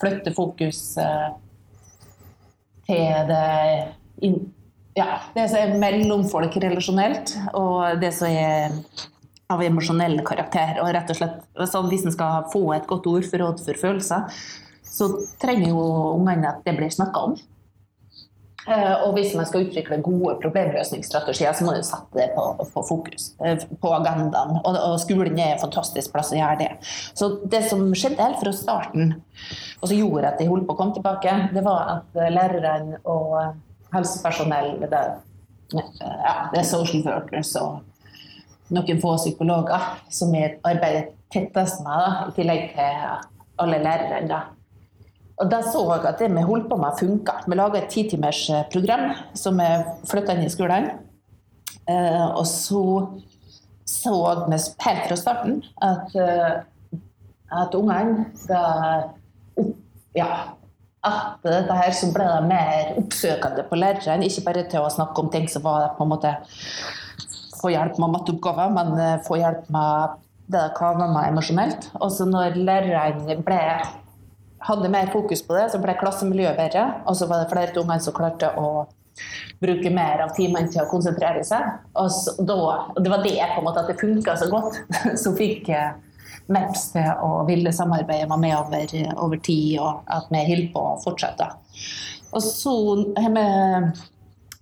[0.00, 1.28] flytte fokus eh,
[2.86, 4.32] til det
[4.96, 8.72] ja, det som er mellomfolk relasjonelt, og det som er
[9.52, 10.80] av emosjonell karakter.
[10.82, 14.40] Og rett og slett, sånn, Hvis en skal få et godt ord for følelser,
[14.82, 15.10] så
[15.42, 15.82] trenger jo
[16.16, 17.36] ungene at det blir snakka om.
[18.66, 22.82] Eh, og hvis man skal utvikle gode problemløsningsstrategier, så må man sette det på, på
[22.88, 24.56] fokus, eh, på agendaen.
[24.58, 26.70] Og, og, skolen er en fantastisk plass å gjøre det.
[27.14, 29.14] Så det som skjedde helt fra starten,
[29.78, 33.38] og som gjorde at de holdt på å komme tilbake, det var at lærerne og
[33.94, 35.04] helsepersonell, det,
[35.76, 37.84] ja, det er social workers og
[38.74, 43.06] noen få psykologer som vi arbeider tettest med, da, i tillegg til
[43.62, 44.42] alle lærerne.
[45.36, 47.40] Og da så jeg at det vi holdt på med, funka.
[47.44, 49.68] Vi laga et titimersprogram eh, som vi
[50.08, 50.90] flytta inn i skolen.
[51.86, 52.82] Uh, og så
[53.86, 54.14] så
[54.48, 56.96] vi helt fra starten at, uh,
[57.54, 58.62] at ungene da
[60.16, 60.30] ja,
[61.06, 64.24] etter dette her så ble de mer oppsøkende på læreren.
[64.26, 66.32] Ikke bare til å snakke om ting som var på en måte
[67.60, 70.16] få hjelp med matteoppgaver, men få hjelp med
[70.50, 71.90] det de kan være emosjonelt.
[72.00, 73.62] Og så når læreren ble
[74.58, 76.86] hadde mer fokus på det, så ble klassemiljøet bedre.
[77.06, 78.86] Og så var det flere unger som klarte å
[79.60, 81.68] bruke mer av timene til å konsentrere seg.
[81.96, 82.10] Og,
[82.48, 82.56] da,
[82.98, 84.82] det var det på en måte at det funka så godt,
[85.22, 85.94] Så fikk eh,
[86.52, 90.84] MEPS til å ville samarbeide med meg over, over tid, og at vi holdt på
[90.92, 91.48] å fortsette.
[92.36, 92.74] Og så
[93.16, 93.46] har vi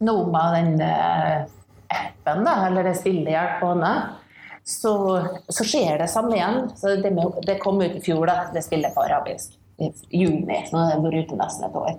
[0.05, 1.49] nå med den eh,
[1.95, 3.95] appen, da, eller det spillet hjelp på hånda,
[4.65, 4.95] så,
[5.53, 6.63] så, skjer det samme igjen.
[6.79, 7.13] Så det,
[7.45, 10.59] det kom ut i fjor, da, det spillet på arabisk juni.
[10.73, 11.95] Nå har jeg vært ute nesten et år.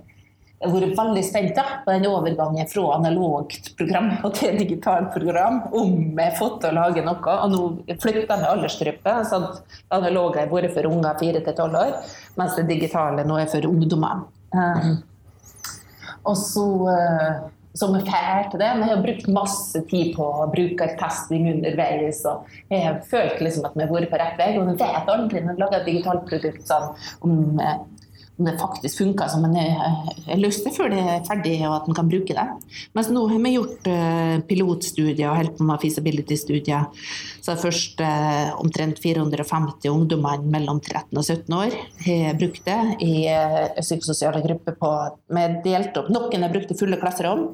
[0.56, 4.08] Jeg har vært veldig spent da, på den overgangen fra analogt program
[4.38, 5.60] til digitalt program.
[5.76, 7.36] Om jeg har fått til å lage noe.
[7.36, 9.18] Og nå flytter jeg aldersgruppe.
[9.30, 9.50] sånn
[9.94, 13.68] Analoge har vært for unger fire til 12 år, mens det digitale nå er for
[13.68, 14.24] ungdommer.
[14.56, 14.96] Um,
[16.26, 17.44] og så uh,
[17.76, 18.70] som er fæl til det.
[18.78, 22.24] Men jeg har brukt masse tid på brukertesting underveis.
[22.30, 24.52] og Jeg har følt liksom at vi har vært på rett vei.
[24.58, 26.90] Og jeg vet aldri når jeg lager et digitalt produkt sånn,
[27.28, 27.78] om, eh,
[28.38, 31.90] om, det faktisk funker som en har lyst til før det er ferdig og at
[31.90, 32.46] en kan bruke det.
[32.98, 36.88] Mens nå har vi gjort uh, pilotstudier og holdt på med feasibility-studier.
[37.46, 43.14] Så først uh, omtrent 450 ungdommer mellom 13 og 17 år har brukt det i
[43.32, 44.96] uh, psykososiale grupper på
[45.36, 46.12] vi delte opp.
[46.14, 47.54] Noen har brukt det fulle klasserom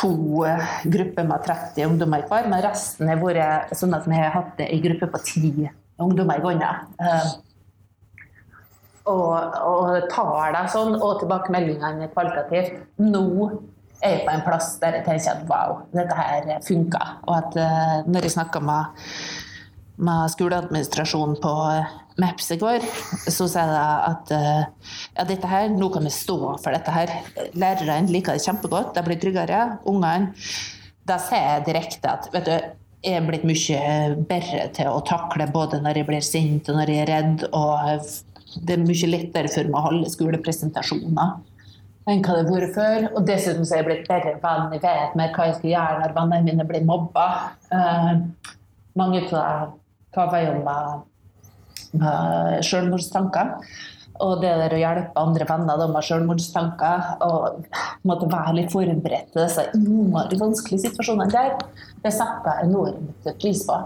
[0.00, 0.46] to
[0.88, 4.70] grupper med 30 ungdommer hver, men resten har vært sånn at vi har hatt det
[4.72, 5.50] i grupper på ti
[6.00, 7.40] ungdommer i gangen
[9.08, 12.80] og, og deg sånn, og tilbakemeldingene kvalitativt.
[13.00, 13.26] Nå
[14.00, 17.14] er jeg på en plass der jeg tenker at wow, dette her funker.
[17.28, 19.04] Og at uh, når jeg snakka med,
[20.00, 21.54] med skoleadministrasjonen på
[22.20, 22.84] Maps i går,
[23.28, 27.14] så sier jeg at uh, ja, dette her, nå kan vi stå for dette her.
[27.52, 29.62] Lærerne liker det kjempegodt, de blir tryggere.
[29.88, 30.34] Ungene
[31.08, 35.46] Da ser jeg direkte at vet du, jeg er blitt mye bedre til å takle
[35.48, 39.52] både når jeg blir sint og når jeg er redd, og det er mye lettere
[39.52, 41.38] for meg å holde skolepresentasjoner
[42.10, 43.06] enn hva det har vært før.
[43.14, 44.72] Og dessuten så er jeg blitt bedre venn.
[44.74, 47.28] Jeg vet mer hva jeg skal gjøre når vennene mine blir mobba.
[47.70, 48.24] Uh,
[48.98, 49.76] mange av
[50.14, 51.06] kaver jo med,
[52.00, 53.54] med selvmordstanker.
[54.20, 57.70] Og det der å hjelpe andre venner med selvmordstanker og
[58.08, 61.54] måtte være litt forberedt til disse innmari vanskelige situasjonene der,
[62.04, 63.78] det setter jeg enormt pris på.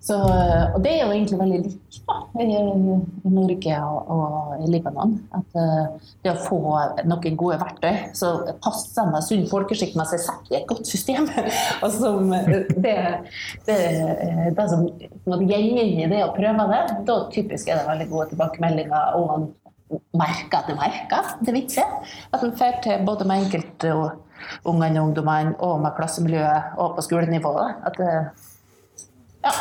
[0.00, 4.70] Så, og det er jo egentlig veldig likt da, i, i Norge og, og, i
[4.72, 5.12] Libanon.
[5.36, 6.60] At uh, det å få
[7.04, 11.28] noen gode verktøy som passer med sunn folkeskikk med seg selv i et godt system.
[11.84, 12.96] og som det,
[13.68, 13.78] det,
[14.56, 18.10] det som det gjelder inn i det å prøve det, da typisk er det veldig
[18.14, 19.20] gode tilbakemeldinger.
[19.20, 19.50] og
[20.14, 21.88] merker at det merker, det vitser.
[22.30, 27.80] At man får til både med enkeltungene og ungdommene og med klassemiljøet og på skolenivået.
[27.86, 28.14] At det,
[29.44, 29.52] ja,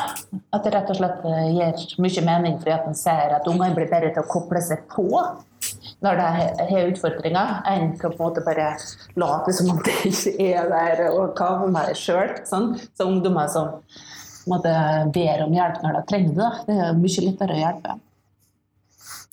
[0.52, 3.76] at det rett og slett eh, gir mye mening fordi at en ser at ungene
[3.78, 5.08] blir bedre til å koble seg på
[6.04, 6.28] når de
[6.70, 8.70] har utfordringer, enn til å på en måte bare
[9.20, 12.38] late som om det ikke er der og kave med det sjøl.
[12.48, 12.72] Sånn.
[12.96, 13.82] Så ungdommer som
[14.50, 14.74] måtte,
[15.13, 17.98] ber om hjelp når de trenger det, det er mye lettere å hjelpe.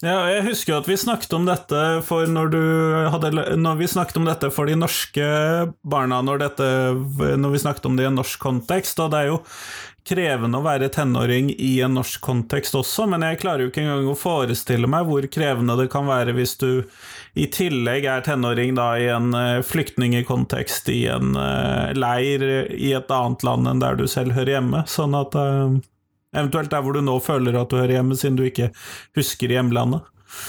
[0.05, 2.63] Ja, jeg husker at vi snakket om dette for når, du
[3.15, 5.29] hadde, når vi snakket om dette for de norske
[5.89, 6.67] barna, når, dette,
[7.41, 9.01] når vi snakket om det i en norsk kontekst.
[9.01, 9.39] Og det er jo
[10.07, 14.11] krevende å være tenåring i en norsk kontekst også, men jeg klarer jo ikke engang
[14.12, 16.71] å forestille meg hvor krevende det kan være hvis du
[17.37, 23.12] i tillegg er tenåring da i en uh, flyktningekontekst, i en uh, leir i et
[23.12, 24.87] annet land enn der du selv hører hjemme.
[24.90, 25.77] Sånn at uh,
[26.37, 28.66] Eventuelt der hvor du nå føler at du hører hjemme, siden du ikke
[29.16, 30.05] husker hjemlandet.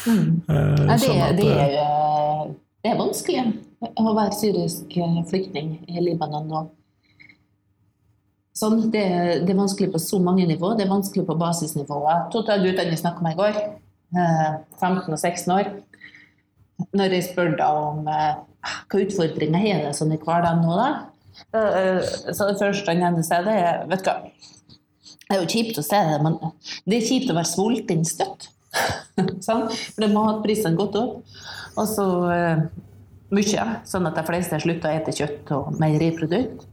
[0.10, 0.41] Mm.
[0.50, 2.50] Ja, det, sånn at, det, er
[2.84, 3.46] det er vanskelig
[3.96, 4.98] å være syrisk
[5.30, 6.65] flyktning i Libanon nå.
[8.58, 9.04] Sånn, det,
[9.43, 10.72] det, er vanskelig på så mange nivå.
[10.78, 12.32] Det er vanskelig på basisnivået.
[12.34, 13.60] Total utdanning snakka om i går.
[14.17, 15.72] eh, 15 og 16 år,
[16.96, 18.39] når jeg spør da om eh,
[18.89, 20.89] hva utfordringer har det sånn i hverdagen nå, da?
[21.54, 22.00] Eh,
[22.34, 24.15] Så det første han nevner seg, det er Vet du hva,
[25.28, 26.38] det er jo kjipt å se det, men
[26.88, 28.48] det er kjipt å være sulten støtt.
[29.48, 29.67] sånn?
[29.70, 31.36] For det matprisene gått opp.
[31.78, 32.63] Og så eh,
[33.36, 36.63] mye, sånn at de fleste har slutta å ete kjøtt og meieriprodukt.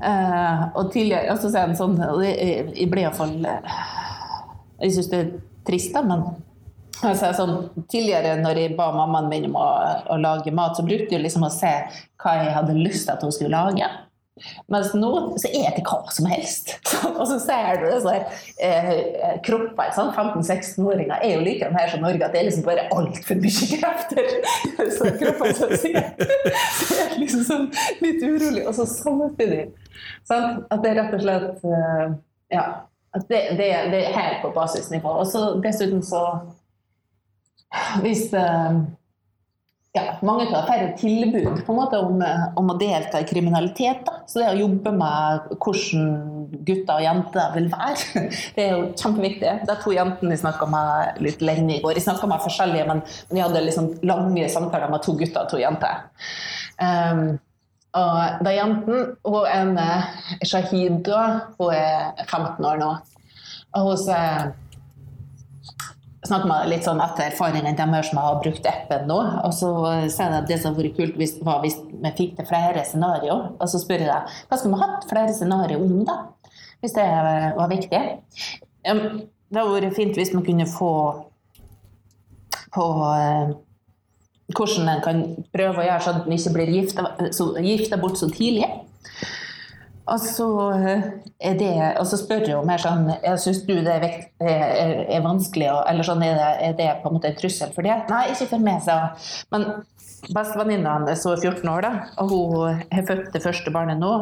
[0.00, 2.30] Eh, og tidligere så er det sånn, og det,
[2.72, 3.34] jeg, ble iallfall
[4.80, 5.32] Jeg syns det er
[5.68, 6.22] trist, da, men
[7.04, 7.56] altså, sånn,
[7.92, 9.66] tidligere når jeg ba mammaen min om å,
[10.08, 11.74] å lage mat, så brukte jeg liksom å se
[12.22, 13.90] hva jeg hadde lyst til at hun skulle lage.
[14.72, 16.74] Mens nå så er det hva som helst.
[17.18, 18.26] og så ser du sånn
[18.62, 19.92] eh, kropper.
[19.96, 23.70] Sånn, 15-16-åringer er jo like her som Norge, at det er liksom bare altfor mye
[23.72, 24.30] krefter.
[24.98, 27.66] så kroppen så ser, er liksom sånn
[28.04, 29.66] litt urolig, og så samtidig.
[30.28, 32.06] Sånn, at det er rett og slett eh,
[32.56, 32.68] Ja.
[33.10, 35.16] At det, det, det er her på basisnivå.
[35.18, 36.20] Og så dessuten så
[38.04, 38.76] Hvis eh,
[39.90, 42.20] ja, mange tar færre tilbud på en måte om,
[42.60, 44.04] om, å delta i kriminalitet.
[44.06, 44.20] Da.
[44.30, 46.04] Så det å jobbe med hvordan
[46.66, 48.22] gutter og jenter vil være,
[48.54, 49.50] det er jo kjempeviktig.
[49.66, 51.98] Er to jentene jeg snakka med litt lenge i går.
[51.98, 53.02] Jeg snakka med forskjellige, men,
[53.34, 56.06] jeg hadde liksom lange samtaler med to gutter og to jenter.
[56.78, 57.24] Um,
[57.98, 59.86] og da jenten Hun ene,
[60.46, 61.10] Shahid,
[61.58, 62.92] hun er 15 år nå.
[63.74, 64.52] Og hun sier
[66.30, 69.18] snakker med litt sånn etter erfaringene deres som har brukt appen nå.
[69.46, 69.70] Og så
[70.06, 72.84] sier jeg at det som hadde vært kult, hvis, var hvis vi fikk til flere
[72.88, 73.50] scenarioer.
[73.58, 76.20] Og så spør jeg deg, hva skulle vi hatt flere scenarioer om, da?
[76.80, 77.08] Hvis det
[77.58, 78.04] var viktig.
[78.80, 80.92] Det hadde vært fint hvis man kunne få
[82.70, 83.50] på uh,
[84.54, 85.22] hvordan en kan
[85.54, 86.70] prøve å gjøre sånn at en ikke blir
[87.66, 88.68] gifta bort så tidlig.
[90.10, 90.48] Og så,
[91.38, 93.06] er det, og så spør jeg jo mer sånn
[93.38, 97.10] Syns du det er, vekt, er, er vanskelig, eller sånn, er det, er det, på
[97.10, 97.94] en måte en trussel for det?
[98.10, 98.98] Nei, ikke for meg, sa.
[99.54, 99.68] Men
[100.34, 104.12] bestevenninna hennes er 14 år, da, og hun har født det første barnet nå.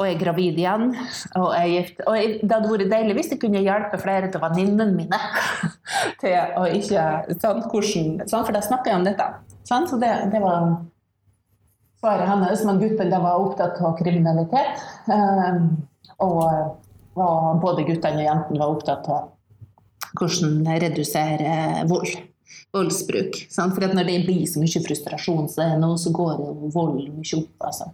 [0.00, 0.94] Og er gravid igjen.
[1.36, 1.98] Og er gift.
[2.08, 5.18] Og det hadde vært deilig hvis jeg kunne hjelpe flere av venninnene mine
[6.22, 7.04] til å ikke
[7.36, 9.28] sånn, hvordan, sånn, For da snakker jeg om dette.
[9.68, 10.72] Sånn, så det, det var
[12.02, 14.82] svaret hennes, men guttene var opptatt av kriminalitet.
[15.12, 15.68] Ehm,
[16.18, 16.80] og
[17.14, 19.30] både guttene og jentene var opptatt av
[20.18, 22.10] hvordan redusere vold.
[22.72, 23.36] Voldsbruk.
[23.52, 27.66] For når det blir så mye frustrasjon, så, noe, så går jo vold mye opp.
[27.68, 27.88] Altså.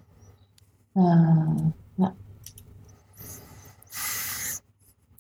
[0.98, 2.12] Ehm, ja.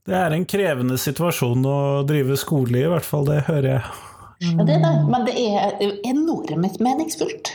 [0.08, 3.28] Det er en krevende situasjon å drive skole i, i hvert fall.
[3.28, 3.96] Det hører jeg.
[4.48, 4.92] Ja, det det.
[5.10, 7.52] Men det er enormt meningsfullt.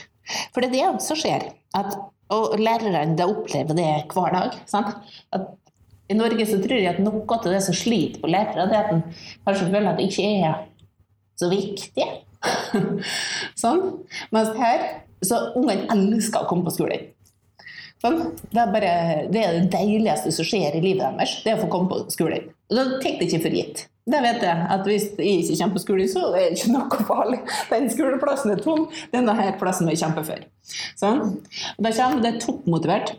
[0.53, 1.49] For det er det som skjer.
[1.77, 1.95] At,
[2.33, 4.57] og lærerne de opplever det hver dag.
[6.11, 8.85] I Norge så tror jeg at noe av det som sliter på lærere, det er
[8.85, 9.03] at en
[9.47, 10.61] kanskje føler at det ikke er
[11.39, 12.07] så viktig.
[13.63, 13.83] sånn.
[14.35, 14.85] Mens her
[15.23, 17.09] så ungene elsker å komme på skolen.
[18.03, 18.19] Sånn.
[18.51, 18.93] Det, er bare,
[19.31, 22.01] det er det deiligste som skjer i livet deres, det er å få komme på
[22.11, 22.49] skolen.
[22.73, 23.87] Da tar jeg det ikke for gitt.
[24.03, 27.03] Det vet jeg, at hvis jeg ikke kommer på skolen, så er det ikke noe
[27.07, 27.37] farlig.
[27.69, 30.47] Den skoleplassen er tom, denne plassen må jeg kjempe for.
[30.99, 31.37] Sånn.
[31.79, 33.13] Da kommer det toppmotivert.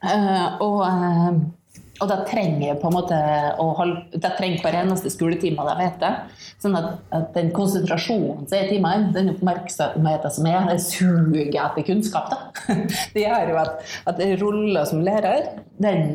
[0.00, 3.18] Uh, og, uh, og da trenger jeg på en måte
[3.60, 6.38] å holde, da trenger hver eneste skoletime da vet jeg.
[6.62, 11.50] Sånn at, at, den konsentrasjonen som er i timene, den oppmerksomheten som er, det suger
[11.50, 12.30] etter kunnskap.
[12.30, 12.78] da.
[13.16, 16.14] Det gjør jo at, at rolla som lærer, den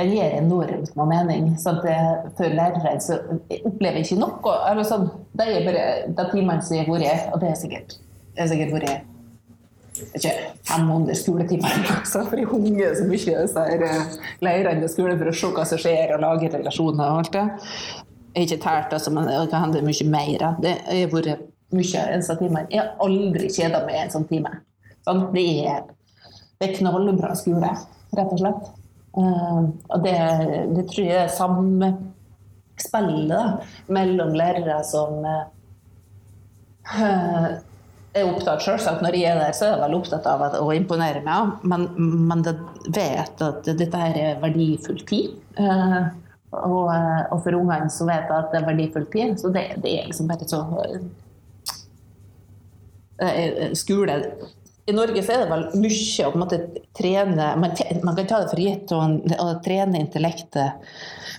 [0.00, 1.48] det gir enormt med mening.
[1.60, 1.96] Så det,
[2.38, 4.56] for lærere så opplever jeg ikke noe.
[4.70, 7.96] Eller sånn, det er bare de timene som har vært, og det er sikkert,
[8.34, 9.08] det er sikkert vært
[10.16, 10.30] ikke
[10.64, 15.34] 500 skoletimer altså, for jeg hunger så mye disse eh, leirene i skolen for å
[15.36, 17.44] se hva som skjer, og lage relasjoner og alt det.
[18.30, 20.48] Jeg har ikke tært, altså, men det kan hende mye mer.
[20.62, 22.66] Det har vært mye en sånn time.
[22.70, 24.54] Jeg har aldri kjeda meg en sånn time.
[25.06, 25.88] Sånn, det, er,
[26.60, 27.74] det er knallbra skole,
[28.16, 28.70] rett og slett.
[29.10, 30.14] Uh, og det,
[30.70, 33.48] det, tror jeg er samspillet
[33.90, 35.50] mellom lærere som uh,
[38.14, 41.20] er opptatt selvsagt Når jeg er der, så er jeg vel opptatt av å imponere
[41.26, 41.80] meg, men,
[42.30, 42.54] men det
[42.86, 45.30] vet at dette her er verdifull tid.
[46.50, 49.38] Og, og, for ungene så vet jeg at det er verdifull tid.
[49.38, 50.60] Så det, det er liksom bare så
[53.78, 54.14] Skole
[54.90, 56.48] i Norge så er det vel mye å
[56.98, 57.74] trene man,
[58.04, 60.90] man, kan ta det for gitt og trene intellektet.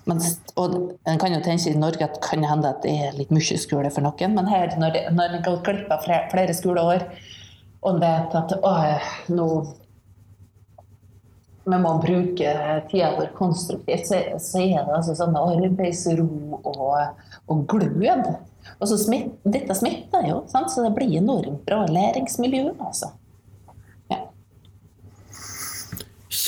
[0.09, 0.21] Men,
[0.57, 3.59] og En kan jo tenke i Norge at kan hende at det er litt mye
[3.61, 7.05] skole for noen, men her, når, når en går glipp av flere, flere skoleår,
[7.81, 8.73] og en vet at å,
[9.33, 9.47] nå
[11.63, 12.53] vi må bruke
[12.89, 16.25] tida vår konstruktivt, så, så, er det altså sånn arbeidsro
[16.57, 18.31] og, og glød.
[18.81, 20.71] Og så smitt, dette smitter jo, sant?
[20.73, 22.71] så det blir enormt bra læringsmiljø.
[22.79, 23.13] altså.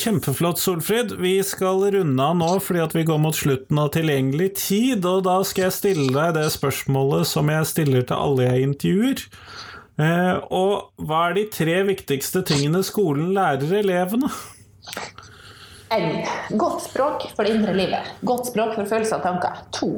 [0.04, 1.12] Kjempeflott, Solfrid.
[1.12, 5.06] Vi skal runde av nå fordi at vi går mot slutten av tilgjengelig tid.
[5.08, 9.22] Og da skal jeg stille deg det spørsmålet som jeg stiller til alle jeg intervjuer.
[10.04, 14.28] Eh, og hva er de tre viktigste tingene skolen lærer elevene?
[15.96, 16.20] En,
[16.60, 18.12] godt språk for det indre livet.
[18.28, 19.64] Godt språk for følelser og tanker.
[19.78, 19.90] To.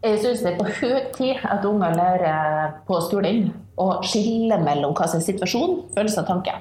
[0.00, 4.94] Jeg syns det er på høy tid at unger lærer på skolen å skille mellom
[4.96, 6.54] hva som er situasjon, følelse og tanke.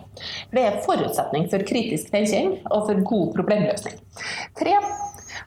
[0.50, 3.98] For det er forutsetning for kritisk tenkning og for god problemløsning.
[4.60, 4.76] Tre,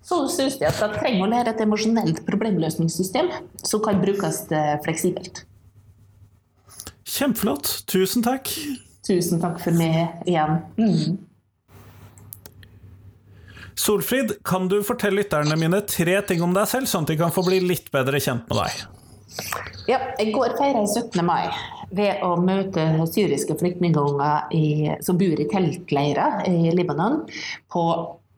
[0.05, 4.75] så syns de at de trenger å lære et emosjonelt problemløsningssystem som kan brukes eh,
[4.85, 5.45] fleksibelt.
[7.09, 7.71] Kjempeflott.
[7.89, 8.51] Tusen takk.
[9.07, 10.61] Tusen takk for meg igjen.
[10.81, 11.19] Mm.
[13.79, 17.33] Solfrid, kan du fortelle lytterne mine tre ting om deg selv, sånn at de kan
[17.33, 18.98] få bli litt bedre kjent med deg?
[19.89, 21.25] Ja, I går feira jeg 17.
[21.25, 21.49] mai
[21.97, 27.23] ved å møte syriske flyktninger som bor i teltleirer i Libanon,
[27.73, 27.85] på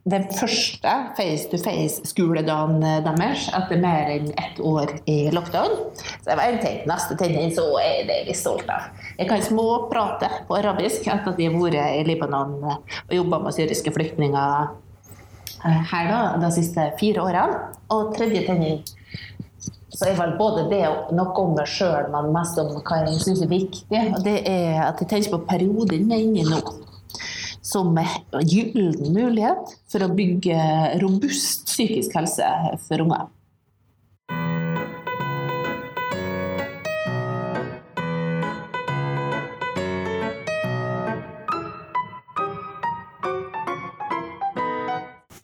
[0.09, 5.75] den første face-to-face-skoledagen deres etter mer enn ett år i lockdown.
[5.99, 6.79] Så det var en ting.
[6.89, 8.89] Neste ting så er det litt stolt av.
[9.19, 13.57] Jeg kan småprate på arabisk etter at jeg har vært i Libanon og jobba med
[13.59, 14.71] syriske flyktninger
[15.69, 17.61] eh, her da, de siste fire årene.
[17.93, 18.65] Og tredje ting
[19.91, 23.19] så er vel både det og noe om meg sjøl, men mest om hva jeg
[23.25, 24.05] syns er viktig.
[24.15, 26.63] Og det er at jeg tenker på perioden vi er inne i nå
[27.71, 30.57] som en gyllen mulighet for å bygge
[31.03, 32.49] robust psykisk helse
[32.87, 33.29] for unger.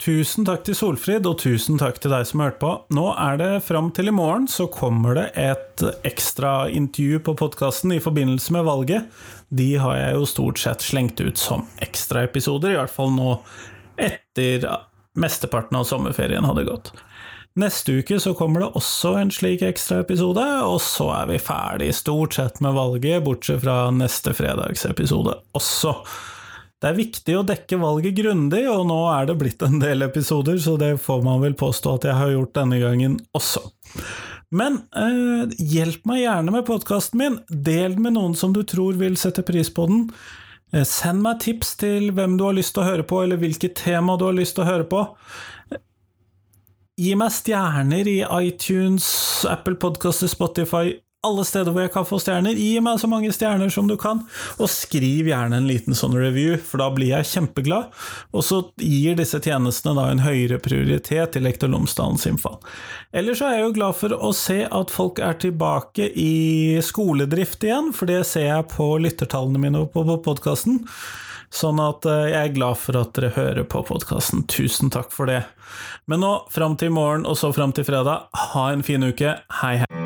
[0.07, 2.69] Tusen takk til Solfrid, og tusen takk til deg som hørte på.
[2.95, 7.91] Nå er det fram til i morgen, så kommer det et ekstra intervju på podkasten
[7.97, 9.09] i forbindelse med valget.
[9.51, 13.33] De har jeg jo stort sett slengt ut som ekstraepisoder, i hvert fall nå
[13.99, 14.69] etter
[15.19, 16.93] mesteparten av sommerferien hadde gått.
[17.59, 22.39] Neste uke så kommer det også en slik ekstraepisode, og så er vi ferdig stort
[22.39, 25.97] sett med valget, bortsett fra neste fredagsepisode også.
[26.77, 30.59] Det er viktig å dekke valget grundig, og nå er det blitt en del episoder,
[30.61, 33.63] så det får man vel påstå at jeg har gjort denne gangen også.
[34.55, 39.17] Men eh, hjelp meg gjerne med podkasten min, del med noen som du tror vil
[39.19, 40.05] sette pris på den.
[40.75, 43.79] Eh, send meg tips til hvem du har lyst til å høre på, eller hvilket
[43.81, 45.03] tema du har lyst til å høre på.
[47.01, 49.09] Gi meg stjerner i iTunes,
[49.49, 50.95] Apple Podcaster, Spotify,
[51.27, 52.57] alle steder hvor jeg kan få stjerner.
[52.59, 54.23] Gi meg så mange stjerner som du kan,
[54.61, 57.91] og skriv gjerne en liten sånn review, for da blir jeg kjempeglad.
[58.37, 62.59] Og så gir disse tjenestene da en høyere prioritet til Lektor Lomsdalens innfall.
[63.17, 67.93] Ellers er jeg jo glad for å se at folk er tilbake i skoledrift igjen,
[67.97, 70.85] for det ser jeg på lyttertallene mine på podkasten.
[71.57, 74.45] Sånn at eh, jeg er glad for at dere hører på podkasten.
[74.51, 75.45] Tusen takk for det.
[76.11, 79.39] Men nå, fram til i morgen, og så fram til fredag, ha en fin uke.
[79.63, 80.06] Hei, hei.